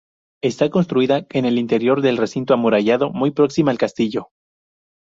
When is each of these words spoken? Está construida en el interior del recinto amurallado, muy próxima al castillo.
Está 0.41 0.71
construida 0.71 1.27
en 1.29 1.45
el 1.45 1.59
interior 1.59 2.01
del 2.01 2.17
recinto 2.17 2.55
amurallado, 2.55 3.11
muy 3.11 3.29
próxima 3.29 3.69
al 3.69 3.77
castillo. 3.77 4.29